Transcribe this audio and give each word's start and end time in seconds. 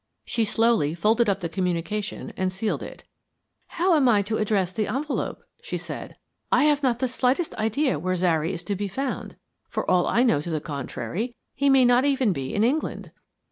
She 0.25 0.45
slowly 0.45 0.95
folded 0.95 1.29
up 1.29 1.41
the 1.41 1.47
communication 1.47 2.33
and 2.35 2.51
sealed 2.51 2.81
it. 2.81 3.03
"How 3.67 3.93
am 3.93 4.09
I 4.09 4.23
to 4.23 4.37
address 4.37 4.73
the 4.73 4.87
envelope?" 4.87 5.43
she 5.61 5.77
said. 5.77 6.15
"I 6.51 6.63
have 6.63 6.81
not 6.81 6.97
the 6.97 7.07
slightest 7.07 7.53
idea 7.53 7.99
where 7.99 8.15
Zary 8.15 8.51
is 8.51 8.63
to 8.63 8.75
be 8.75 8.87
found. 8.87 9.35
For 9.69 9.87
all 9.87 10.07
I 10.07 10.23
know 10.23 10.41
to 10.41 10.49
the 10.49 10.59
contrary, 10.59 11.35
he 11.53 11.69
may 11.69 11.85
not 11.85 12.03
even 12.03 12.33
be 12.33 12.55
in 12.55 12.63
England." 12.63 13.11